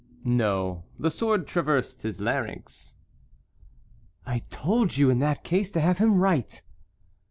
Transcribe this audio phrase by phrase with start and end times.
[0.23, 2.95] "No, the sword traversed his larynx."
[4.25, 6.63] "I told you in that case to have him write."